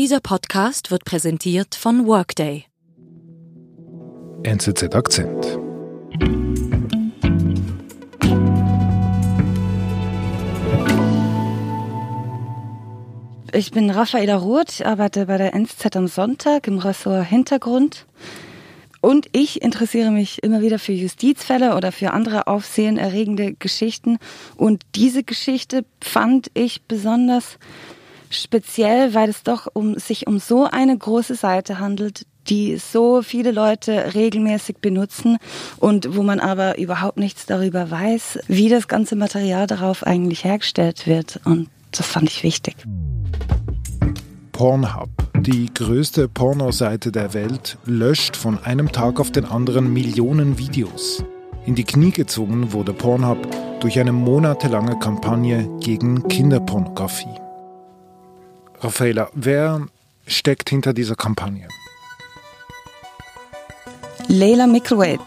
Dieser 0.00 0.20
Podcast 0.20 0.90
wird 0.90 1.04
präsentiert 1.04 1.74
von 1.74 2.06
Workday. 2.06 2.64
NZZ 4.44 4.94
Akzent. 4.94 5.58
Ich 13.52 13.72
bin 13.72 13.90
Raffaela 13.90 14.36
Roth, 14.36 14.80
arbeite 14.80 15.26
bei 15.26 15.36
der 15.36 15.52
NZZ 15.52 15.94
am 15.96 16.08
Sonntag 16.08 16.66
im 16.66 16.78
Ressort 16.78 17.26
Hintergrund. 17.26 18.06
Und 19.02 19.26
ich 19.32 19.60
interessiere 19.60 20.10
mich 20.10 20.42
immer 20.42 20.62
wieder 20.62 20.78
für 20.78 20.92
Justizfälle 20.92 21.76
oder 21.76 21.92
für 21.92 22.12
andere 22.12 22.46
aufsehenerregende 22.46 23.52
Geschichten. 23.52 24.16
Und 24.56 24.82
diese 24.94 25.24
Geschichte 25.24 25.84
fand 26.00 26.50
ich 26.54 26.80
besonders 26.84 27.58
speziell, 28.30 29.12
weil 29.14 29.28
es 29.28 29.42
doch 29.42 29.66
um, 29.72 29.98
sich 29.98 30.26
um 30.26 30.38
so 30.38 30.64
eine 30.64 30.96
große 30.96 31.34
Seite 31.34 31.78
handelt, 31.78 32.26
die 32.48 32.78
so 32.78 33.22
viele 33.22 33.52
Leute 33.52 34.14
regelmäßig 34.14 34.78
benutzen 34.78 35.38
und 35.78 36.16
wo 36.16 36.22
man 36.22 36.40
aber 36.40 36.78
überhaupt 36.78 37.18
nichts 37.18 37.46
darüber 37.46 37.90
weiß, 37.90 38.40
wie 38.48 38.68
das 38.68 38.88
ganze 38.88 39.16
Material 39.16 39.66
darauf 39.66 40.06
eigentlich 40.06 40.44
hergestellt 40.44 41.06
wird. 41.06 41.40
Und 41.44 41.68
das 41.90 42.06
fand 42.06 42.28
ich 42.28 42.42
wichtig. 42.42 42.76
Pornhub, 44.52 45.10
die 45.38 45.72
größte 45.72 46.28
Pornoseite 46.28 47.12
der 47.12 47.34
Welt, 47.34 47.78
löscht 47.84 48.36
von 48.36 48.58
einem 48.62 48.92
Tag 48.92 49.20
auf 49.20 49.30
den 49.32 49.44
anderen 49.44 49.92
Millionen 49.92 50.58
Videos. 50.58 51.24
In 51.66 51.74
die 51.74 51.84
Knie 51.84 52.10
gezwungen 52.10 52.72
wurde 52.72 52.92
Pornhub 52.92 53.38
durch 53.80 53.98
eine 53.98 54.12
monatelange 54.12 54.98
Kampagne 54.98 55.68
gegen 55.80 56.26
Kinderpornografie. 56.28 57.49
Raffaela, 58.82 59.28
wer 59.34 59.86
steckt 60.26 60.70
hinter 60.70 60.94
dieser 60.94 61.14
Kampagne? 61.14 61.68
Leila 64.28 64.66
Micklewade. 64.66 65.18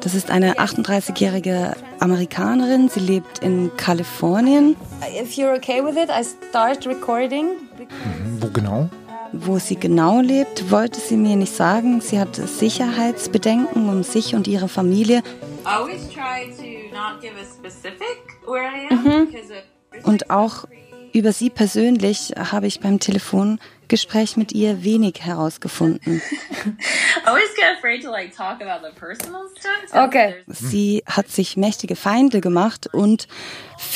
Das 0.00 0.14
ist 0.14 0.30
eine 0.30 0.54
38-jährige 0.54 1.74
Amerikanerin. 2.00 2.88
Sie 2.88 3.00
lebt 3.00 3.38
in 3.38 3.70
Kalifornien. 3.76 4.76
If 5.18 5.36
you're 5.36 5.56
okay 5.56 5.82
with 5.82 5.96
it, 5.96 6.10
I 6.10 6.22
start 6.24 6.86
recording. 6.86 7.52
Mhm, 7.78 8.42
wo 8.42 8.48
genau? 8.48 8.90
Wo 9.32 9.58
sie 9.58 9.76
genau 9.76 10.20
lebt, 10.20 10.70
wollte 10.70 11.00
sie 11.00 11.16
mir 11.16 11.36
nicht 11.36 11.54
sagen. 11.54 12.02
Sie 12.02 12.18
hat 12.18 12.36
Sicherheitsbedenken 12.36 13.88
um 13.88 14.02
sich 14.02 14.34
und 14.34 14.46
ihre 14.46 14.68
Familie. 14.68 15.22
Mhm. 18.90 19.28
Und 20.04 20.30
auch 20.30 20.66
über 21.12 21.32
sie 21.32 21.50
persönlich 21.50 22.32
habe 22.36 22.66
ich 22.66 22.80
beim 22.80 22.98
Telefongespräch 22.98 24.36
mit 24.36 24.52
ihr 24.52 24.82
wenig 24.82 25.20
herausgefunden. 25.20 26.22
Okay. 29.94 30.34
Sie 30.46 31.02
hat 31.06 31.28
sich 31.28 31.56
mächtige 31.56 31.96
Feinde 31.96 32.40
gemacht 32.40 32.88
und 32.92 33.28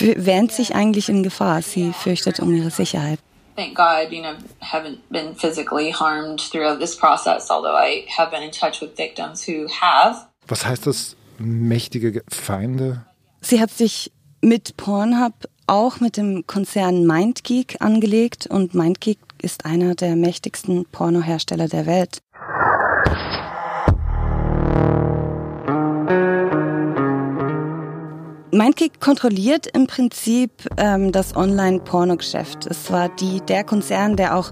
wähnt 0.00 0.52
sich 0.52 0.74
eigentlich 0.74 1.08
in 1.08 1.22
Gefahr. 1.22 1.62
Sie 1.62 1.92
fürchtet 1.92 2.40
um 2.40 2.54
ihre 2.54 2.70
Sicherheit. 2.70 3.18
Thank 3.56 3.74
God, 3.74 4.12
you 4.12 4.20
know, 4.20 4.34
haven't 4.60 4.98
been 5.08 5.34
physically 5.34 5.90
harmed 5.90 6.40
throughout 6.40 6.78
this 6.78 6.94
process, 6.94 7.50
although 7.50 7.74
I 7.74 8.06
have 8.16 8.30
been 8.30 8.42
in 8.42 8.52
touch 8.52 8.82
with 8.82 8.96
victims 8.98 9.48
who 9.48 9.66
have. 9.80 10.26
Was 10.46 10.66
heißt 10.66 10.86
das, 10.86 11.16
mächtige 11.38 12.22
Feinde? 12.28 13.06
Sie 13.40 13.60
hat 13.60 13.70
sich 13.70 14.12
mit 14.42 14.76
Pornhub 14.76 15.32
auch 15.66 16.00
mit 16.00 16.16
dem 16.16 16.46
Konzern 16.46 17.06
MindGeek 17.06 17.76
angelegt 17.80 18.46
und 18.46 18.74
MindGeek 18.74 19.18
ist 19.42 19.64
einer 19.64 19.94
der 19.94 20.16
mächtigsten 20.16 20.86
Pornohersteller 20.86 21.68
der 21.68 21.86
Welt. 21.86 22.22
MindGeek 28.56 29.00
kontrolliert 29.00 29.66
im 29.66 29.86
Prinzip 29.86 30.50
ähm, 30.78 31.12
das 31.12 31.36
Online-Pornogeschäft. 31.36 32.66
Es 32.66 32.90
war 32.90 33.08
die, 33.08 33.40
der 33.42 33.64
Konzern, 33.64 34.16
der 34.16 34.36
auch 34.36 34.50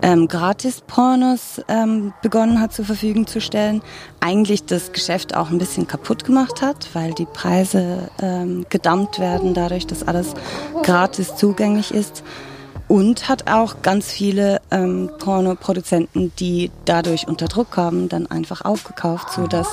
ähm, 0.00 0.26
Gratis-Pornos 0.26 1.60
ähm, 1.68 2.14
begonnen 2.22 2.60
hat 2.60 2.72
zur 2.72 2.86
Verfügung 2.86 3.26
zu 3.26 3.40
stellen. 3.40 3.82
Eigentlich 4.20 4.64
das 4.64 4.92
Geschäft 4.92 5.36
auch 5.36 5.50
ein 5.50 5.58
bisschen 5.58 5.86
kaputt 5.86 6.24
gemacht 6.24 6.62
hat, 6.62 6.88
weil 6.94 7.12
die 7.12 7.26
Preise 7.26 8.10
ähm, 8.20 8.64
gedammt 8.70 9.18
werden 9.18 9.52
dadurch, 9.52 9.86
dass 9.86 10.02
alles 10.02 10.34
gratis 10.82 11.36
zugänglich 11.36 11.92
ist 11.92 12.24
und 12.88 13.28
hat 13.28 13.50
auch 13.50 13.82
ganz 13.82 14.10
viele 14.10 14.60
ähm, 14.70 15.10
Pornoproduzenten, 15.18 16.32
die 16.38 16.70
dadurch 16.84 17.26
unter 17.28 17.46
Druck 17.46 17.76
haben, 17.76 18.08
dann 18.08 18.26
einfach 18.26 18.64
aufgekauft, 18.64 19.30
so 19.32 19.46
dass 19.46 19.68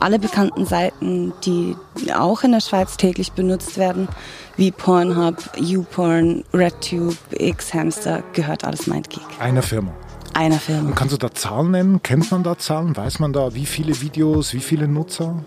alle 0.00 0.18
bekannten 0.18 0.66
Seiten, 0.66 1.32
die 1.44 1.76
auch 2.14 2.42
in 2.42 2.52
der 2.52 2.60
Schweiz 2.60 2.96
täglich 2.96 3.32
benutzt 3.32 3.76
werden, 3.76 4.08
wie 4.56 4.70
Pornhub, 4.70 5.36
YouPorn, 5.56 6.44
RedTube, 6.52 7.16
Xhamster, 7.56 8.22
gehört 8.32 8.64
alles 8.64 8.86
MindGeek. 8.86 9.22
Einer 9.38 9.62
Firma. 9.62 9.92
Einer 10.34 10.58
Firma. 10.58 10.88
Und 10.88 10.94
kannst 10.94 11.12
du 11.12 11.18
da 11.18 11.30
Zahlen 11.32 11.72
nennen? 11.72 12.02
Kennt 12.02 12.30
man 12.30 12.42
da 12.42 12.56
Zahlen? 12.56 12.96
Weiß 12.96 13.18
man 13.18 13.32
da, 13.32 13.54
wie 13.54 13.66
viele 13.66 14.00
Videos, 14.00 14.54
wie 14.54 14.60
viele 14.60 14.88
Nutzer? 14.88 15.42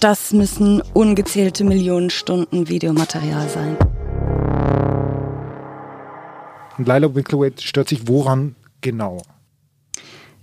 Das 0.00 0.32
müssen 0.32 0.82
ungezählte 0.92 1.64
Millionen 1.64 2.10
Stunden 2.10 2.68
Videomaterial 2.68 3.48
sein. 3.48 3.76
Und 6.78 6.88
Lila 6.88 7.08
Micklewade 7.08 7.60
stört 7.60 7.88
sich 7.88 8.08
woran 8.08 8.56
genau? 8.80 9.22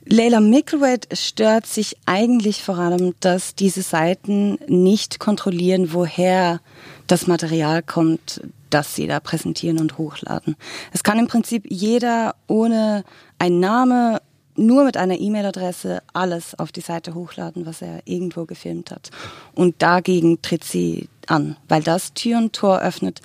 Leila 0.06 0.40
Micklewade 0.40 1.16
stört 1.16 1.68
sich 1.68 1.96
eigentlich 2.06 2.64
vor 2.64 2.78
allem, 2.78 3.14
dass 3.20 3.54
diese 3.54 3.82
Seiten 3.84 4.58
nicht 4.68 5.20
kontrollieren, 5.20 5.94
woher 5.94 6.60
das 7.08 7.28
Material 7.28 7.84
kommt, 7.84 8.42
das 8.72 8.96
sie 8.96 9.06
da 9.06 9.20
präsentieren 9.20 9.80
und 9.80 9.98
hochladen. 9.98 10.56
Es 10.92 11.04
kann 11.04 11.20
im 11.20 11.28
Prinzip 11.28 11.66
jeder 11.70 12.36
ohne 12.48 13.04
einen 13.38 13.60
Name, 13.60 14.22
nur 14.56 14.86
mit 14.86 14.98
einer 14.98 15.20
E-Mail-Adresse 15.20 16.02
alles 16.14 16.58
auf 16.58 16.72
die 16.72 16.82
Seite 16.82 17.14
hochladen, 17.14 17.66
was 17.66 17.82
er 17.82 18.02
irgendwo 18.06 18.46
gefilmt 18.46 18.92
hat. 18.92 19.12
Und 19.54 19.82
dagegen 19.82 20.42
tritt 20.42 20.64
sie 20.64 21.10
an, 21.30 21.58
weil 21.68 21.84
das 21.84 22.14
Tür 22.14 22.38
und 22.38 22.54
Tor 22.54 22.82
öffnet, 22.82 23.22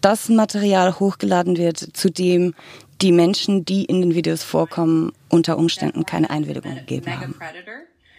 dass 0.00 0.28
Material 0.28 0.98
hochgeladen 0.98 1.56
wird, 1.56 1.78
zu 1.78 2.10
dem 2.10 2.54
die 3.00 3.12
Menschen, 3.12 3.64
die 3.64 3.84
in 3.84 4.00
den 4.00 4.14
Videos 4.14 4.42
vorkommen, 4.42 5.12
unter 5.28 5.56
Umständen 5.56 6.04
keine 6.04 6.30
Einwilligung 6.30 6.74
gegeben 6.74 7.18
haben. 7.18 7.34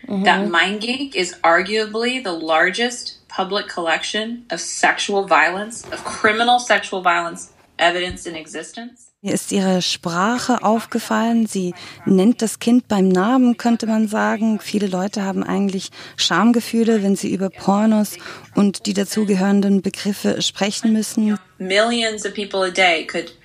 Mhm. 0.08 0.24
That 0.24 0.50
MindGeek 0.50 1.16
is 1.16 1.36
arguably 1.44 2.22
the 2.24 2.32
largest 2.32 3.22
public 3.28 3.68
collection 3.68 4.46
of 4.52 4.60
sexual 4.60 5.28
violence, 5.28 5.84
of 5.92 6.04
criminal 6.04 6.60
sexual 6.60 7.04
violence 7.04 7.54
evidence 7.78 8.26
in 8.26 8.36
existence. 8.36 9.11
Mir 9.24 9.36
ist 9.36 9.52
ihre 9.52 9.84
Sprache 9.84 10.64
aufgefallen. 10.64 11.46
Sie 11.46 11.76
nennt 12.08 12.42
das 12.42 12.58
Kind 12.58 12.88
beim 12.88 13.08
Namen, 13.08 13.56
könnte 13.56 13.86
man 13.86 14.08
sagen. 14.08 14.60
Viele 14.60 14.88
Leute 14.88 15.22
haben 15.22 15.44
eigentlich 15.44 15.92
Schamgefühle, 16.18 17.04
wenn 17.04 17.16
sie 17.16 17.32
über 17.32 17.52
Pornos 17.52 18.18
und 18.56 18.88
die 18.88 18.96
dazugehörenden 18.96 19.84
Begriffe 19.84 20.42
sprechen 20.42 20.92
müssen. 20.92 21.38
Millions 21.60 22.26
of 22.26 22.34
people 22.34 22.66
a 22.66 22.72
day 22.72 23.06
could 23.06 23.38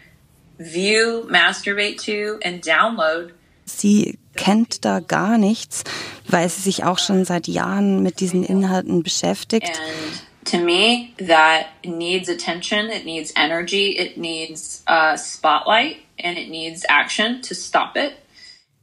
view, 0.57 1.25
masturbate 1.29 1.97
to 1.97 2.39
and 2.43 2.67
download. 2.67 3.35
Sie 3.67 4.19
kennt 4.35 4.83
da 4.87 5.01
gar 5.01 5.37
nichts, 5.37 5.85
weil 6.27 6.49
sie 6.49 6.63
sich 6.63 6.85
auch 6.85 6.99
schon 6.99 7.27
seit 7.27 7.49
Jahren 7.49 8.03
mit 8.03 8.21
diesen 8.21 8.45
Inhalten 8.45 9.03
beschäftigt. 9.03 9.67
And 9.69 10.26
to 10.47 10.59
me, 10.59 11.15
that 11.19 11.69
needs 11.85 12.29
attention, 12.29 12.91
it 12.91 13.05
needs 13.05 13.33
energy, 13.37 13.97
it 13.99 14.17
needs 14.17 14.83
a 14.87 15.17
spotlight, 15.17 15.99
and 16.19 16.39
it 16.39 16.49
needs 16.49 16.85
action 16.89 17.43
to 17.43 17.55
stop 17.55 17.97
it. 17.97 18.15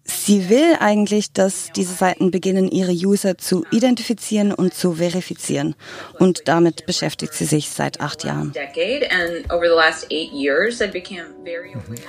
Sie 0.06 0.50
will 0.50 0.76
eigentlich, 0.82 1.32
dass 1.32 1.70
diese 1.74 1.94
Seiten 1.94 2.30
beginnen, 2.30 2.70
ihre 2.70 2.92
User 2.92 3.38
zu 3.38 3.64
identifizieren 3.72 4.54
und 4.54 4.74
zu 4.74 4.96
verifizieren. 4.96 5.76
Und 6.20 6.42
damit 6.46 6.86
beschäftigt 6.86 7.34
sie 7.34 7.46
sich 7.46 7.70
seit 7.70 8.02
acht 8.02 8.26
Jahren. 8.26 8.54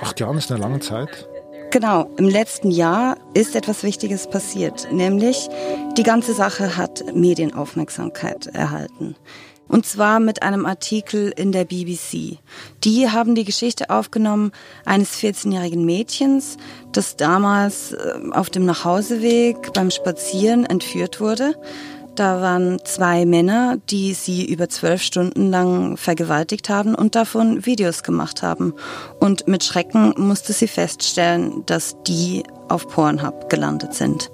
Acht 0.01 0.19
Jahre 0.19 0.37
ist 0.37 0.51
eine 0.51 0.59
lange 0.59 0.79
Zeit. 0.81 1.27
Genau, 1.71 2.09
im 2.17 2.29
letzten 2.29 2.71
Jahr 2.71 3.17
ist 3.33 3.55
etwas 3.55 3.83
Wichtiges 3.83 4.29
passiert, 4.29 4.87
nämlich 4.91 5.49
die 5.97 6.03
ganze 6.03 6.33
Sache 6.33 6.77
hat 6.77 7.03
Medienaufmerksamkeit 7.13 8.47
erhalten. 8.47 9.15
Und 9.67 9.85
zwar 9.85 10.19
mit 10.19 10.43
einem 10.43 10.65
Artikel 10.65 11.33
in 11.35 11.51
der 11.51 11.65
BBC. 11.65 12.37
Die 12.83 13.09
haben 13.09 13.35
die 13.35 13.45
Geschichte 13.45 13.89
aufgenommen 13.89 14.51
eines 14.85 15.17
14-jährigen 15.19 15.85
Mädchens, 15.85 16.57
das 16.91 17.15
damals 17.17 17.93
äh, 17.93 18.13
auf 18.31 18.49
dem 18.49 18.65
Nachhauseweg 18.65 19.73
beim 19.73 19.91
Spazieren 19.91 20.65
entführt 20.65 21.19
wurde. 21.19 21.55
Da 22.15 22.39
waren 22.41 22.79
zwei 22.85 23.25
Männer, 23.25 23.77
die 23.89 24.13
sie 24.13 24.45
über 24.45 24.69
zwölf 24.69 25.01
Stunden 25.01 25.49
lang 25.51 25.97
vergewaltigt 25.97 26.69
haben 26.69 26.95
und 26.95 27.15
davon 27.15 27.65
Videos 27.65 28.03
gemacht 28.03 28.41
haben. 28.41 28.73
Und 29.19 29.49
mit 29.49 29.65
Schrecken 29.65 30.13
musste 30.15 30.53
sie 30.53 30.69
feststellen, 30.69 31.63
dass 31.65 31.97
die 32.03 32.43
auf 32.69 32.87
Pornhub 32.87 33.49
gelandet 33.49 33.93
sind. 33.93 34.31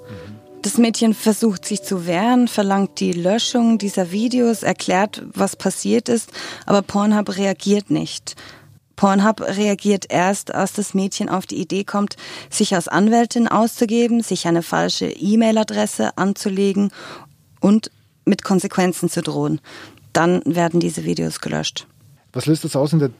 Das 0.62 0.78
Mädchen 0.78 1.12
versucht 1.12 1.64
sich 1.64 1.82
zu 1.82 2.06
wehren, 2.06 2.46
verlangt 2.46 3.00
die 3.00 3.12
Löschung 3.12 3.78
dieser 3.78 4.12
Videos, 4.12 4.62
erklärt, 4.62 5.20
was 5.34 5.56
passiert 5.56 6.08
ist, 6.08 6.30
aber 6.66 6.82
Pornhub 6.82 7.36
reagiert 7.36 7.90
nicht. 7.90 8.36
Pornhub 8.94 9.40
reagiert 9.40 10.06
erst, 10.08 10.54
als 10.54 10.74
das 10.74 10.94
Mädchen 10.94 11.28
auf 11.28 11.46
die 11.46 11.60
Idee 11.60 11.82
kommt, 11.82 12.16
sich 12.48 12.76
als 12.76 12.86
Anwältin 12.86 13.48
auszugeben, 13.48 14.22
sich 14.22 14.46
eine 14.46 14.62
falsche 14.62 15.06
E-Mail-Adresse 15.06 16.16
anzulegen 16.16 16.92
und 17.60 17.90
mit 18.24 18.44
Konsequenzen 18.44 19.08
zu 19.08 19.20
drohen. 19.20 19.60
Dann 20.12 20.42
werden 20.44 20.78
diese 20.78 21.04
Videos 21.04 21.40
gelöscht. 21.40 21.88
Was 22.32 22.46
löst 22.46 22.62
das 22.62 22.76
aus 22.76 22.92
in 22.92 23.00
der 23.00 23.10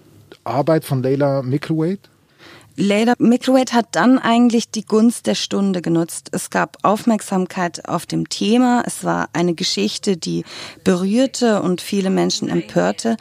Arbeit 0.44 0.84
von 0.84 1.02
Leila 1.02 1.42
Microwade? 1.42 2.11
Leila 2.76 3.14
Microwade 3.18 3.72
hat 3.72 3.88
dann 3.92 4.18
eigentlich 4.18 4.70
die 4.70 4.84
Gunst 4.84 5.26
der 5.26 5.34
Stunde 5.34 5.82
genutzt. 5.82 6.28
Es 6.32 6.50
gab 6.50 6.78
Aufmerksamkeit 6.82 7.88
auf 7.88 8.06
dem 8.06 8.28
Thema. 8.28 8.82
Es 8.86 9.04
war 9.04 9.28
eine 9.32 9.54
Geschichte, 9.54 10.16
die 10.16 10.44
berührte 10.82 11.60
und 11.62 11.80
viele 11.80 12.10
Menschen 12.10 12.48
empörte. 12.48 13.16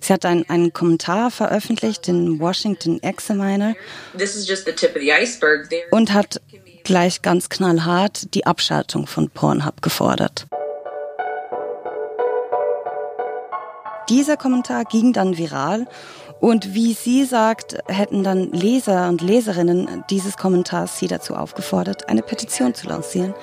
Sie 0.00 0.12
hat 0.12 0.24
einen, 0.24 0.48
einen 0.48 0.72
Kommentar 0.72 1.30
veröffentlicht 1.30 2.08
in 2.08 2.40
Washington 2.40 3.02
Examiner 3.02 3.74
und 5.90 6.12
hat 6.12 6.40
gleich 6.84 7.22
ganz 7.22 7.48
knallhart 7.48 8.34
die 8.34 8.46
Abschaltung 8.46 9.06
von 9.06 9.30
Pornhub 9.30 9.82
gefordert. 9.82 10.46
Dieser 14.10 14.36
Kommentar 14.36 14.84
ging 14.86 15.12
dann 15.12 15.38
viral 15.38 15.86
und 16.40 16.74
wie 16.74 16.94
sie 16.94 17.24
sagt, 17.24 17.76
hätten 17.86 18.24
dann 18.24 18.50
Leser 18.52 19.08
und 19.08 19.20
Leserinnen 19.20 20.04
dieses 20.08 20.36
Kommentars 20.36 20.98
sie 20.98 21.06
dazu 21.06 21.34
aufgefordert, 21.34 22.08
eine 22.08 22.22
Petition 22.22 22.74
zu 22.74 22.88
lancieren. 22.88 23.34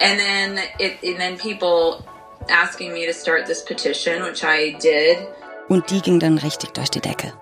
And 0.00 0.18
then, 0.18 0.58
it, 0.78 0.92
and 1.02 1.18
then 1.18 1.36
people 1.38 2.04
asking 2.48 2.92
me 2.92 3.06
to 3.06 3.12
start 3.12 3.46
this 3.46 3.64
petition, 3.64 4.22
which 4.22 4.44
I 4.44 4.76
did. 4.80 5.18
Und 5.68 5.90
die 5.90 6.00
ging 6.00 6.20
dann 6.20 6.38
richtig 6.38 6.70
durch 6.70 6.90
die 6.90 7.00
Decke. 7.00 7.32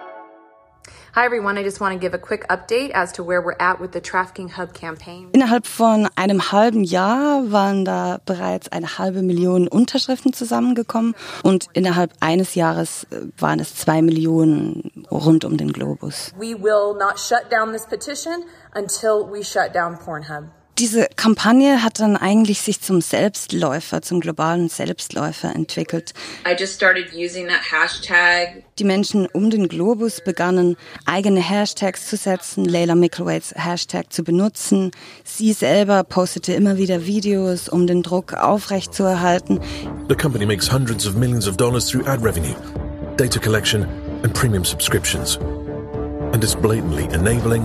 Innerhalb 5.32 5.66
von 5.66 6.08
einem 6.14 6.52
halben 6.52 6.84
Jahr 6.84 7.50
waren 7.50 7.84
da 7.86 8.20
bereits 8.26 8.70
eine 8.70 8.98
halbe 8.98 9.22
Million 9.22 9.66
Unterschriften 9.66 10.34
zusammengekommen 10.34 11.14
und 11.42 11.68
innerhalb 11.72 12.12
eines 12.20 12.54
Jahres 12.54 13.04
äh, 13.04 13.28
waren 13.38 13.60
es 13.60 13.74
zwei 13.76 14.02
Millionen 14.02 14.92
rund 15.10 15.46
um 15.46 15.56
den 15.56 15.72
Globus. 15.72 16.34
We 16.38 16.54
will 16.54 16.94
not 16.98 17.18
shut 17.18 17.50
down 17.50 17.72
this 17.72 17.86
petition 17.86 18.44
until 18.74 19.26
we 19.26 19.42
shut 19.42 19.74
down 19.74 19.98
Pornhub. 19.98 20.50
Diese 20.78 21.08
Kampagne 21.16 21.82
hat 21.82 22.00
dann 22.00 22.18
eigentlich 22.18 22.60
sich 22.60 22.82
zum 22.82 23.00
Selbstläufer, 23.00 24.02
zum 24.02 24.20
globalen 24.20 24.68
Selbstläufer 24.68 25.54
entwickelt. 25.54 26.12
Die 28.78 28.84
Menschen 28.84 29.26
um 29.26 29.48
den 29.48 29.68
Globus 29.68 30.20
begannen, 30.20 30.76
eigene 31.06 31.40
Hashtags 31.40 32.08
zu 32.08 32.18
setzen, 32.18 32.66
Layla 32.66 32.94
Microwades 32.94 33.54
Hashtag 33.56 34.12
zu 34.12 34.22
benutzen. 34.22 34.90
Sie 35.24 35.54
selber 35.54 36.04
postete 36.04 36.52
immer 36.52 36.76
wieder 36.76 37.06
Videos, 37.06 37.70
um 37.70 37.86
den 37.86 38.02
Druck 38.02 38.34
aufrechtzuerhalten. 38.34 39.60
The 40.10 40.14
company 40.14 40.44
makes 40.44 40.70
hundreds 40.70 41.06
of 41.06 41.16
millions 41.16 41.48
of 41.48 41.56
dollars 41.56 41.86
through 41.86 42.06
ad 42.06 42.22
revenue, 42.22 42.54
data 43.16 43.40
collection 43.40 43.86
and 44.22 44.34
premium 44.34 44.64
subscriptions. 44.64 45.38
And 46.32 46.44
is 46.44 46.54
blatantly 46.54 47.04
enabling 47.14 47.62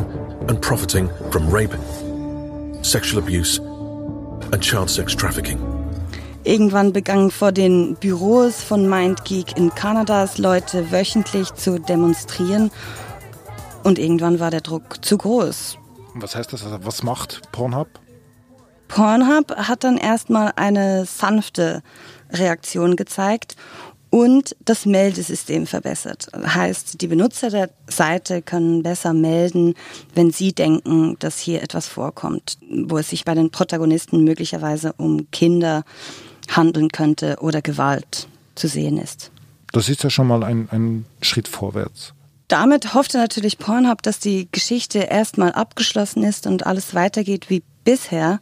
and 0.48 0.62
profiting 0.62 1.10
from 1.30 1.50
rape 1.50 1.74
sexual 2.82 3.24
abuse 3.24 3.60
and 4.52 4.62
child 4.62 4.90
sex 4.90 5.16
trafficking. 5.16 5.60
Irgendwann 6.44 6.92
begannen 6.92 7.30
vor 7.30 7.52
den 7.52 7.96
Büros 7.96 8.64
von 8.64 8.90
MindGeek 8.90 9.58
in 9.58 9.74
Kanadas 9.76 10.40
Leute 10.40 10.92
wöchentlich 10.92 11.54
zu 11.54 11.80
demonstrieren 11.80 12.72
und 13.84 14.00
irgendwann 14.00 14.40
war 14.40 14.50
der 14.50 14.62
Druck 14.62 15.04
zu 15.06 15.18
groß. 15.18 15.78
Was 16.16 16.36
heißt 16.36 16.52
das? 16.52 16.66
Was 16.84 17.04
macht 17.04 17.42
Pornhub? 17.52 17.88
Pornhub 18.88 19.56
hat 19.56 19.84
dann 19.84 19.98
erstmal 19.98 20.52
eine 20.56 21.06
sanfte 21.06 21.82
Reaktion 22.32 22.96
gezeigt 22.96 23.56
und 24.12 24.58
das 24.66 24.86
Meldesystem 24.86 25.66
verbessert. 25.66 26.28
Heißt, 26.36 27.02
die 27.02 27.08
Benutzer 27.08 27.50
der 27.50 27.70
Seite 27.88 28.42
können 28.42 28.84
besser 28.84 29.14
melden, 29.14 29.74
wenn 30.14 30.32
sie 30.32 30.52
denken, 30.52 31.16
dass 31.20 31.40
hier 31.40 31.64
etwas 31.64 31.88
vorkommt, 31.88 32.58
wo 32.70 32.98
es 32.98 33.10
sich 33.10 33.26
bei 33.26 33.34
den 33.34 33.50
Protagonisten 33.50 34.24
möglicherweise 34.24 34.94
um 34.98 35.32
Kinder 35.32 35.84
handeln 36.50 36.90
könnte 36.90 37.38
oder 37.40 37.62
Gewalt 37.62 38.28
zu 38.56 38.68
sehen 38.68 38.98
ist. 38.98 39.32
Das 39.72 39.88
ist 39.88 40.04
ja 40.04 40.10
schon 40.10 40.28
mal 40.28 40.44
ein, 40.44 40.68
ein 40.72 41.06
Schritt 41.22 41.48
vorwärts. 41.48 42.14
Damit 42.50 42.94
hoffte 42.94 43.18
natürlich 43.18 43.60
Pornhub, 43.60 44.02
dass 44.02 44.20
die 44.20 44.50
Geschichte 44.52 45.00
erstmal 45.00 45.54
abgeschlossen 45.54 46.26
ist 46.26 46.48
und 46.48 46.66
alles 46.66 46.94
weitergeht 46.94 47.50
wie 47.50 47.64
bisher. 47.86 48.42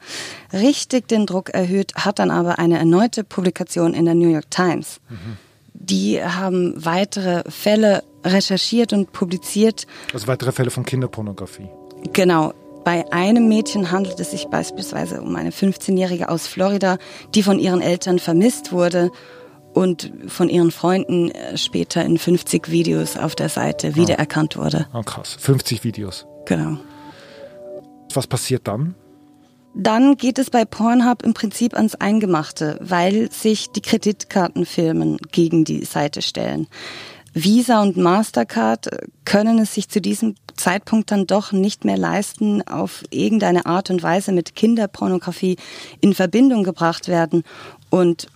Richtig 0.52 1.08
den 1.08 1.28
Druck 1.28 1.52
erhöht 1.52 1.94
hat 1.94 2.18
dann 2.18 2.32
aber 2.32 2.58
eine 2.58 2.80
erneute 2.80 3.24
Publikation 3.24 3.94
in 3.94 4.06
der 4.06 4.16
New 4.16 4.30
York 4.30 4.50
Times. 4.50 5.00
Mhm 5.10 5.38
die 5.80 6.24
haben 6.24 6.74
weitere 6.78 7.50
Fälle 7.50 8.04
recherchiert 8.24 8.94
und 8.94 9.12
publiziert. 9.12 9.88
Also 10.14 10.28
weitere 10.28 10.52
Fälle 10.52 10.72
von 10.72 10.86
Kinderpornografie. 10.86 11.70
Genau. 12.14 12.54
Bei 12.84 13.12
einem 13.12 13.50
Mädchen 13.50 13.92
handelt 13.92 14.20
es 14.20 14.32
sich 14.32 14.46
beispielsweise 14.48 15.22
um 15.22 15.36
eine 15.36 15.52
15-Jährige 15.52 16.30
aus 16.30 16.48
Florida, 16.48 16.98
die 17.36 17.44
von 17.44 17.60
ihren 17.60 17.82
Eltern 17.82 18.20
vermisst 18.20 18.72
wurde 18.72 19.12
und 19.74 20.12
von 20.28 20.50
ihren 20.50 20.72
Freunden 20.72 21.32
äh, 21.32 21.58
später 21.58 22.04
in 22.04 22.18
50 22.18 22.70
Videos 22.72 23.18
auf 23.18 23.36
der 23.36 23.50
Seite 23.50 23.96
wiedererkannt 23.96 24.58
wurde. 24.58 24.88
Oh, 24.94 25.04
krass. 25.04 25.38
50 25.40 25.84
Videos. 25.84 26.26
Genau. 26.46 26.78
Was 28.14 28.28
passiert 28.28 28.68
dann? 28.68 28.96
Dann 29.82 30.18
geht 30.18 30.40
es 30.40 30.50
bei 30.50 30.66
Pornhub 30.66 31.24
im 31.24 31.34
Prinzip 31.34 31.74
ans 31.74 31.96
Eingemachte, 31.96 32.78
weil 32.82 33.32
sich 33.32 33.70
die 33.70 33.80
Kreditkartenfirmen 33.82 35.18
gegen 35.32 35.64
die 35.64 35.86
Seite 35.86 36.22
stellen. 36.22 36.68
Visa 37.34 37.82
und 37.82 37.96
Mastercard 37.96 38.90
können 39.24 39.58
es 39.60 39.74
sich 39.74 39.88
zu 39.88 40.02
diesem 40.02 40.36
Zeitpunkt 40.58 41.12
dann 41.12 41.28
doch 41.28 41.54
nicht 41.54 41.86
mehr 41.86 41.98
leisten, 41.98 42.62
auf 42.68 43.06
irgendeine 43.10 43.66
Art 43.68 43.90
und 43.90 44.04
Weise 44.04 44.34
mit 44.34 44.54
Kinderpornografie 44.54 45.56
in 46.02 46.14
Verbindung 46.14 46.66
gebracht 46.66 47.08
werden 47.08 47.44
und 47.90 48.28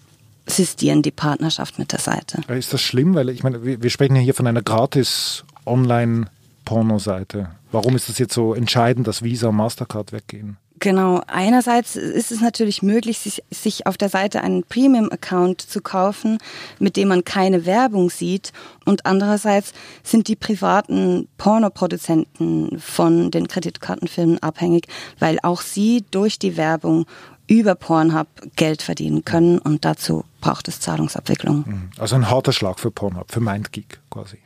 sistieren 0.45 1.01
die 1.01 1.11
Partnerschaft 1.11 1.77
mit 1.77 1.91
der 1.91 1.99
Seite. 1.99 2.39
Ist 2.47 2.71
das 2.71 2.81
schlimm? 2.81 3.15
Weil 3.15 3.27
ich 3.27 3.43
meine, 3.43 3.65
wir 3.65 3.89
sprechen 3.89 4.15
ja 4.15 4.21
hier 4.21 4.33
von 4.33 4.47
einer 4.47 4.61
gratis 4.61 5.43
Online-Porno-Seite. 5.65 7.49
Warum 7.73 7.97
ist 7.97 8.07
es 8.07 8.17
jetzt 8.17 8.33
so 8.33 8.53
entscheidend, 8.53 9.07
dass 9.07 9.23
Visa 9.23 9.49
und 9.49 9.57
Mastercard 9.57 10.13
weggehen? 10.13 10.55
Genau. 10.83 11.21
Einerseits 11.27 11.95
ist 11.95 12.29
es 12.33 12.41
natürlich 12.41 12.81
möglich, 12.83 13.17
sich, 13.17 13.41
sich 13.49 13.87
auf 13.87 13.95
der 13.95 14.09
Seite 14.09 14.41
einen 14.41 14.63
Premium-Account 14.63 15.61
zu 15.61 15.79
kaufen, 15.79 16.39
mit 16.77 16.97
dem 16.97 17.07
man 17.07 17.23
keine 17.23 17.65
Werbung 17.65 18.09
sieht. 18.09 18.51
Und 18.83 19.05
andererseits 19.05 19.71
sind 20.03 20.27
die 20.27 20.35
privaten 20.35 21.29
Pornoproduzenten 21.37 22.81
von 22.81 23.31
den 23.31 23.47
Kreditkartenfirmen 23.47 24.43
abhängig, 24.43 24.87
weil 25.19 25.39
auch 25.41 25.61
sie 25.61 26.03
durch 26.11 26.37
die 26.37 26.57
Werbung 26.57 27.05
über 27.47 27.75
Pornhub 27.75 28.27
Geld 28.57 28.81
verdienen 28.81 29.23
können 29.23 29.59
und 29.59 29.85
dazu 29.85 30.25
braucht 30.41 30.67
es 30.67 30.81
Zahlungsabwicklung. 30.81 31.63
Mhm. 31.65 31.89
Also 31.97 32.17
ein 32.17 32.29
harter 32.29 32.51
Schlag 32.51 32.81
für 32.81 32.91
Pornhub, 32.91 33.31
für 33.31 33.39
MindGeek 33.39 34.01
quasi. 34.09 34.39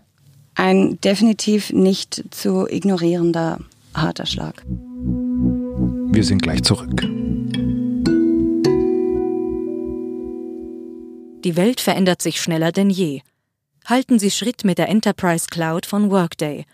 Ein 0.54 1.02
definitiv 1.02 1.74
nicht 1.74 2.26
zu 2.30 2.68
ignorierender 2.68 3.58
harter 3.96 4.28
Schlag. 4.28 4.64
Wir 6.18 6.24
sind 6.24 6.42
gleich 6.42 6.64
zurück. 6.64 7.00
Die 11.44 11.56
Welt 11.56 11.80
verändert 11.80 12.24
sich 12.24 12.42
schneller 12.42 12.72
denn 12.72 12.90
je. 12.90 13.22
Halten 13.86 14.18
Sie 14.18 14.32
Schritt 14.32 14.64
mit 14.64 14.80
der 14.80 14.90
Enterprise 14.90 15.46
Cloud 15.48 15.86
von 15.86 16.10
Workday. 16.10 16.66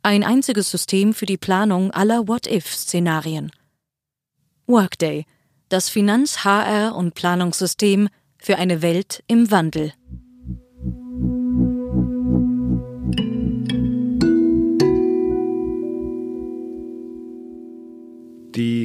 Ein 0.00 0.24
einziges 0.24 0.70
System 0.70 1.12
für 1.12 1.26
die 1.26 1.36
Planung 1.36 1.90
aller 1.90 2.28
What-If-Szenarien. 2.28 3.50
Workday, 4.66 5.26
das 5.68 5.90
Finanz-, 5.90 6.44
HR- 6.44 6.94
und 6.96 7.12
Planungssystem 7.12 8.08
für 8.38 8.56
eine 8.56 8.80
Welt 8.80 9.22
im 9.26 9.50
Wandel. 9.50 9.92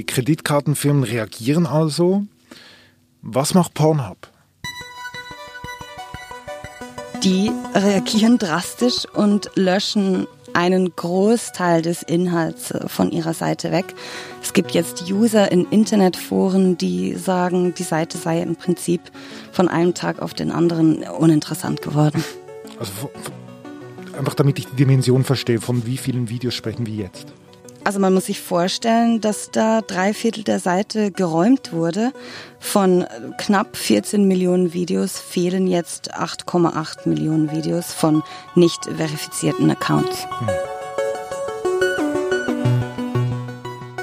Die 0.03 0.07
Kreditkartenfirmen 0.07 1.05
reagieren 1.05 1.65
also. 1.65 2.25
Was 3.21 3.53
macht 3.53 3.73
Pornhub? 3.73 4.29
Die 7.23 7.49
reagieren 7.73 8.37
drastisch 8.37 9.05
und 9.13 9.49
löschen 9.55 10.27
einen 10.51 10.93
Großteil 10.93 11.81
des 11.81 12.03
Inhalts 12.03 12.71
äh, 12.71 12.89
von 12.89 13.11
ihrer 13.11 13.33
Seite 13.33 13.71
weg. 13.71 13.95
Es 14.41 14.51
gibt 14.51 14.71
jetzt 14.71 15.09
User 15.09 15.49
in 15.53 15.65
Internetforen, 15.69 16.77
die 16.77 17.15
sagen, 17.15 17.73
die 17.73 17.83
Seite 17.83 18.17
sei 18.17 18.41
im 18.41 18.57
Prinzip 18.57 18.99
von 19.53 19.69
einem 19.69 19.93
Tag 19.93 20.21
auf 20.21 20.33
den 20.33 20.51
anderen 20.51 21.03
uninteressant 21.03 21.81
geworden. 21.81 22.21
Also 22.77 22.91
einfach 24.17 24.33
damit 24.33 24.59
ich 24.59 24.67
die 24.67 24.75
Dimension 24.75 25.23
verstehe, 25.23 25.61
von 25.61 25.85
wie 25.85 25.95
vielen 25.95 26.27
Videos 26.27 26.55
sprechen 26.55 26.85
wir 26.85 26.93
jetzt? 26.93 27.33
Also 27.85 27.99
man 27.99 28.13
muss 28.13 28.27
sich 28.27 28.39
vorstellen, 28.39 29.19
dass 29.19 29.51
da 29.51 29.81
drei 29.81 30.13
Viertel 30.13 30.43
der 30.43 30.59
Seite 30.59 31.11
geräumt 31.11 31.73
wurde. 31.73 32.13
Von 32.59 33.05
knapp 33.37 33.75
14 33.75 34.25
Millionen 34.25 34.73
Videos 34.73 35.19
fehlen 35.19 35.67
jetzt 35.67 36.15
8,8 36.15 37.09
Millionen 37.09 37.51
Videos 37.51 37.91
von 37.93 38.23
nicht 38.55 38.85
verifizierten 38.85 39.69
Accounts. 39.69 40.25
Hm. 40.39 40.49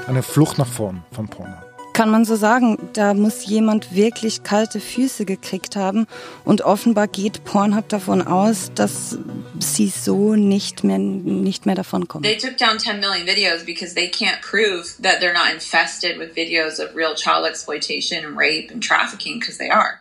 Eine 0.06 0.22
Flucht 0.22 0.58
nach 0.58 0.66
vorn 0.66 1.02
von 1.12 1.28
Porno. 1.28 1.54
Kann 1.94 2.10
man 2.10 2.24
so 2.24 2.36
sagen, 2.36 2.78
da 2.92 3.14
muss 3.14 3.46
jemand 3.46 3.94
wirklich 3.94 4.42
kalte 4.42 4.80
Füße 4.80 5.24
gekriegt 5.24 5.76
haben 5.76 6.06
und 6.44 6.62
offenbar 6.62 7.08
geht 7.08 7.44
Pornhub 7.44 7.88
davon 7.88 8.26
aus, 8.26 8.72
dass 8.74 9.18
sie 9.62 9.88
so 9.88 10.34
nicht 10.34 10.84
mehr, 10.84 10.98
nicht 10.98 11.66
mehr 11.66 11.74
davon 11.74 12.08
kommen. 12.08 12.24
They 12.24 12.36
took 12.36 12.56
down 12.56 12.78
10 12.78 13.00
million 13.00 13.26
videos 13.26 13.64
because 13.64 13.94
they 13.94 14.10
can't 14.10 14.40
prove 14.42 14.94
that 15.02 15.20
they're 15.20 15.34
not 15.34 15.52
infested 15.52 16.18
with 16.18 16.34
videos 16.34 16.78
of 16.78 16.94
real 16.94 17.14
child 17.14 17.46
exploitation 17.46 18.24
and 18.24 18.36
rape 18.36 18.70
and 18.72 18.82
trafficking 18.82 19.38
because 19.38 19.58
they 19.58 19.70
are. 19.70 20.00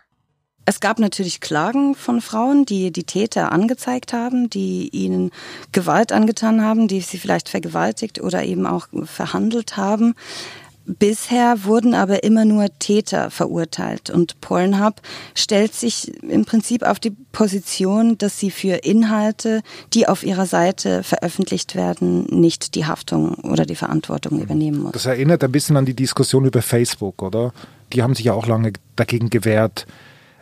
Es 0.66 0.78
gab 0.78 0.98
natürlich 0.98 1.40
Klagen 1.40 1.94
von 1.94 2.20
Frauen, 2.20 2.64
die 2.64 2.92
die 2.92 3.04
Täter 3.04 3.50
angezeigt 3.50 4.12
haben, 4.12 4.50
die 4.50 4.88
ihnen 4.92 5.32
Gewalt 5.72 6.12
angetan 6.12 6.62
haben, 6.62 6.86
die 6.86 7.00
sie 7.00 7.18
vielleicht 7.18 7.48
vergewaltigt 7.48 8.20
oder 8.20 8.44
eben 8.44 8.66
auch 8.66 8.86
verhandelt 9.04 9.76
haben. 9.76 10.14
Bisher 10.86 11.64
wurden 11.64 11.94
aber 11.94 12.24
immer 12.24 12.44
nur 12.44 12.66
Täter 12.78 13.30
verurteilt 13.30 14.10
und 14.10 14.40
Pornhub 14.40 15.00
stellt 15.34 15.74
sich 15.74 16.12
im 16.22 16.44
Prinzip 16.44 16.82
auf 16.82 16.98
die 16.98 17.10
Position, 17.10 18.18
dass 18.18 18.38
sie 18.38 18.50
für 18.50 18.76
Inhalte, 18.76 19.62
die 19.92 20.08
auf 20.08 20.24
ihrer 20.24 20.46
Seite 20.46 21.02
veröffentlicht 21.02 21.74
werden, 21.74 22.24
nicht 22.24 22.74
die 22.74 22.86
Haftung 22.86 23.34
oder 23.34 23.66
die 23.66 23.76
Verantwortung 23.76 24.38
mhm. 24.38 24.42
übernehmen 24.42 24.82
muss. 24.82 24.92
Das 24.92 25.06
erinnert 25.06 25.44
ein 25.44 25.52
bisschen 25.52 25.76
an 25.76 25.84
die 25.84 25.94
Diskussion 25.94 26.44
über 26.44 26.62
Facebook, 26.62 27.22
oder? 27.22 27.52
Die 27.92 28.02
haben 28.02 28.14
sich 28.14 28.24
ja 28.26 28.32
auch 28.32 28.46
lange 28.46 28.72
dagegen 28.96 29.30
gewehrt, 29.30 29.86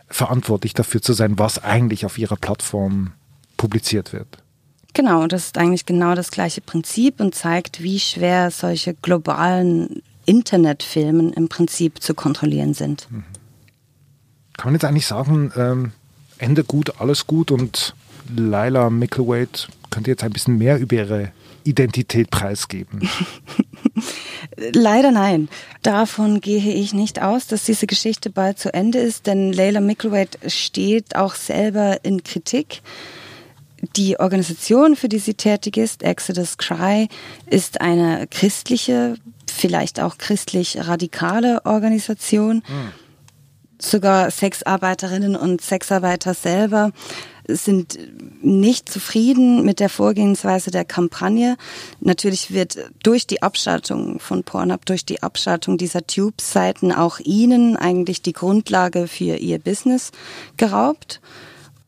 verantwortlich 0.07 0.73
dafür 0.73 1.01
zu 1.01 1.13
sein, 1.13 1.37
was 1.37 1.63
eigentlich 1.63 2.05
auf 2.05 2.17
ihrer 2.17 2.37
Plattform 2.37 3.11
publiziert 3.57 4.13
wird. 4.13 4.39
Genau, 4.93 5.27
das 5.27 5.45
ist 5.45 5.57
eigentlich 5.57 5.85
genau 5.85 6.15
das 6.15 6.31
gleiche 6.31 6.61
Prinzip 6.61 7.19
und 7.19 7.35
zeigt, 7.35 7.83
wie 7.83 7.99
schwer 7.99 8.49
solche 8.49 8.95
globalen 8.95 10.01
Internetfilmen 10.29 11.33
im 11.33 11.49
Prinzip 11.49 12.03
zu 12.03 12.13
kontrollieren 12.13 12.75
sind. 12.75 13.07
Mhm. 13.09 13.23
Kann 14.57 14.67
man 14.67 14.75
jetzt 14.75 14.85
eigentlich 14.85 15.07
sagen, 15.07 15.51
ähm, 15.57 15.91
Ende 16.37 16.63
gut, 16.63 17.01
alles 17.01 17.25
gut 17.25 17.49
und 17.49 17.95
Lila 18.35 18.91
Micklewade 18.91 19.67
könnte 19.89 20.11
jetzt 20.11 20.23
ein 20.23 20.31
bisschen 20.31 20.59
mehr 20.59 20.77
über 20.77 20.97
ihre 20.97 21.31
Identität 21.63 22.29
preisgeben? 22.29 23.09
Leider 24.73 25.11
nein. 25.11 25.49
Davon 25.81 26.41
gehe 26.41 26.73
ich 26.73 26.93
nicht 26.93 27.21
aus, 27.21 27.47
dass 27.47 27.63
diese 27.63 27.87
Geschichte 27.87 28.29
bald 28.29 28.59
zu 28.59 28.71
Ende 28.71 28.99
ist, 28.99 29.25
denn 29.25 29.51
Layla 29.51 29.81
Micklewade 29.81 30.37
steht 30.47 31.15
auch 31.15 31.33
selber 31.33 32.03
in 32.03 32.23
Kritik. 32.23 32.81
Die 33.95 34.19
Organisation, 34.19 34.95
für 34.95 35.09
die 35.09 35.19
sie 35.19 35.33
tätig 35.33 35.77
ist, 35.77 36.03
Exodus 36.03 36.57
Cry, 36.57 37.07
ist 37.47 37.81
eine 37.81 38.27
christliche 38.29 39.15
vielleicht 39.59 39.99
auch 39.99 40.17
christlich-radikale 40.17 41.65
Organisation. 41.65 42.57
Mhm. 42.67 42.91
Sogar 43.81 44.29
Sexarbeiterinnen 44.29 45.35
und 45.35 45.61
Sexarbeiter 45.61 46.33
selber 46.33 46.91
sind 47.47 47.97
nicht 48.41 48.89
zufrieden 48.89 49.63
mit 49.65 49.79
der 49.79 49.89
Vorgehensweise 49.89 50.69
der 50.69 50.85
Kampagne. 50.85 51.57
Natürlich 51.99 52.53
wird 52.53 52.77
durch 53.03 53.25
die 53.25 53.41
Abschaltung 53.41 54.19
von 54.19 54.43
Pornhub, 54.43 54.85
durch 54.85 55.05
die 55.05 55.23
Abschaltung 55.23 55.77
dieser 55.77 56.05
Tube-Seiten 56.05 56.91
auch 56.91 57.19
ihnen 57.19 57.75
eigentlich 57.75 58.21
die 58.21 58.33
Grundlage 58.33 59.07
für 59.07 59.35
ihr 59.37 59.59
Business 59.59 60.11
geraubt. 60.57 61.21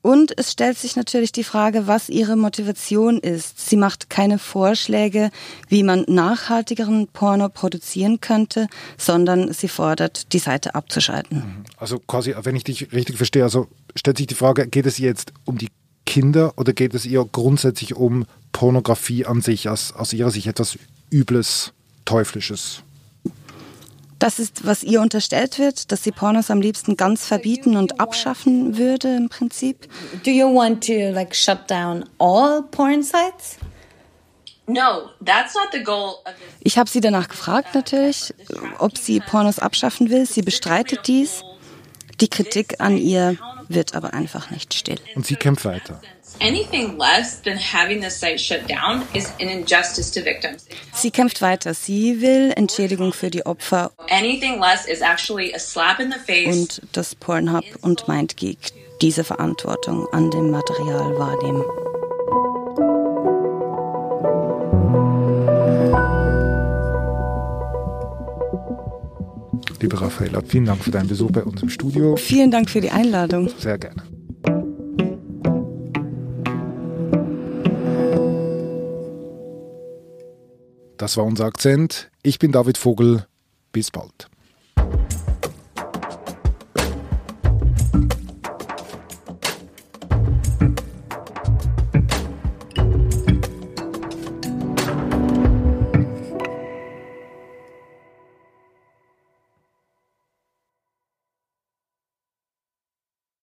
Und 0.01 0.37
es 0.37 0.51
stellt 0.51 0.77
sich 0.77 0.95
natürlich 0.95 1.31
die 1.31 1.43
Frage, 1.43 1.85
was 1.85 2.09
ihre 2.09 2.35
Motivation 2.35 3.19
ist. 3.19 3.59
Sie 3.69 3.77
macht 3.77 4.09
keine 4.09 4.39
Vorschläge, 4.39 5.29
wie 5.67 5.83
man 5.83 6.05
nachhaltigeren 6.07 7.07
Porno 7.07 7.49
produzieren 7.49 8.19
könnte, 8.19 8.67
sondern 8.97 9.53
sie 9.53 9.67
fordert, 9.67 10.33
die 10.33 10.39
Seite 10.39 10.73
abzuschalten. 10.73 11.65
Also 11.77 11.99
quasi, 11.99 12.33
wenn 12.41 12.55
ich 12.55 12.63
dich 12.63 12.91
richtig 12.91 13.17
verstehe, 13.17 13.43
also 13.43 13.67
stellt 13.95 14.17
sich 14.17 14.27
die 14.27 14.35
Frage, 14.35 14.67
geht 14.67 14.85
es 14.85 14.97
jetzt 14.97 15.33
um 15.45 15.57
die 15.57 15.69
Kinder 16.05 16.53
oder 16.57 16.73
geht 16.73 16.93
es 16.93 17.05
ihr 17.05 17.23
grundsätzlich 17.31 17.95
um 17.95 18.25
Pornografie 18.51 19.25
an 19.25 19.41
sich, 19.41 19.69
aus, 19.69 19.93
aus 19.93 20.13
ihrer 20.13 20.31
Sicht 20.31 20.47
etwas 20.47 20.77
Übles, 21.11 21.73
Teuflisches? 22.05 22.83
Das 24.21 24.37
ist, 24.37 24.67
was 24.67 24.83
ihr 24.83 25.01
unterstellt 25.01 25.57
wird, 25.57 25.91
dass 25.91 26.03
sie 26.03 26.11
Pornos 26.11 26.51
am 26.51 26.61
liebsten 26.61 26.95
ganz 26.95 27.25
verbieten 27.25 27.75
und 27.75 27.99
abschaffen 27.99 28.77
würde 28.77 29.15
im 29.15 29.29
Prinzip. 29.29 29.87
Do 30.23 30.29
you 30.29 30.45
want 30.45 30.85
to 30.85 31.09
like 31.11 31.35
shut 31.35 31.67
down 31.67 32.05
all 32.19 32.61
porn 32.69 33.01
sites? 33.01 33.57
No, 34.67 35.09
that's 35.25 35.55
not 35.55 35.69
the 35.71 35.81
goal 35.83 36.19
of 36.23 36.35
this. 36.35 36.53
Ich 36.59 36.77
habe 36.77 36.87
sie 36.87 37.01
danach 37.01 37.29
gefragt 37.29 37.73
natürlich, 37.73 38.31
ob 38.77 38.95
sie 38.95 39.21
Pornos 39.21 39.57
abschaffen 39.57 40.11
will. 40.11 40.27
Sie 40.27 40.43
bestreitet 40.43 41.07
dies. 41.07 41.41
Die 42.19 42.27
Kritik 42.27 42.79
an 42.79 42.97
ihr 42.97 43.37
wird 43.73 43.95
aber 43.95 44.13
einfach 44.13 44.51
nicht 44.51 44.73
still. 44.73 44.99
Und 45.15 45.25
sie 45.25 45.35
kämpft 45.35 45.65
weiter. 45.65 46.01
Anything 46.39 46.97
less 46.97 47.41
than 47.41 47.57
having 47.57 48.01
the 48.01 48.09
site 48.09 48.39
shut 48.39 48.67
down 48.69 49.03
is 49.13 49.31
an 49.41 49.49
injustice 49.49 50.11
to 50.11 50.23
victims. 50.23 50.65
Sie 50.93 51.11
kämpft 51.11 51.41
weiter. 51.41 51.73
Sie 51.73 52.21
will 52.21 52.53
Entschädigung 52.55 53.13
für 53.13 53.29
die 53.29 53.45
Opfer. 53.45 53.91
Anything 54.09 54.59
less 54.59 54.85
is 54.85 55.01
actually 55.01 55.53
a 55.53 55.59
slap 55.59 55.99
in 55.99 56.11
the 56.11 56.19
face. 56.19 56.55
Und 56.55 56.81
dass 56.93 57.15
Pornhub 57.15 57.65
und 57.81 58.07
MindGeek 58.07 58.57
diese 59.01 59.23
Verantwortung 59.23 60.07
an 60.11 60.31
dem 60.31 60.51
Material 60.51 61.17
wahrnehmen. 61.17 61.63
Liebe 69.81 69.99
Raffaella, 69.99 70.41
vielen 70.45 70.65
Dank 70.65 70.83
für 70.83 70.91
deinen 70.91 71.07
Besuch 71.07 71.31
bei 71.31 71.43
uns 71.43 71.61
im 71.63 71.69
Studio. 71.69 72.15
Vielen 72.15 72.51
Dank 72.51 72.69
für 72.69 72.81
die 72.81 72.91
Einladung. 72.91 73.49
Sehr 73.57 73.79
gerne. 73.79 74.03
Das 80.97 81.17
war 81.17 81.23
unser 81.25 81.45
Akzent. 81.45 82.11
Ich 82.21 82.37
bin 82.37 82.51
David 82.51 82.77
Vogel. 82.77 83.25
Bis 83.71 83.89
bald. 83.89 84.30